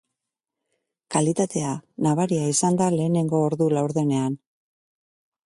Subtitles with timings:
[1.15, 1.73] Kalitatea
[2.07, 4.41] nabaria izan da lehenengo ordu laurdenean.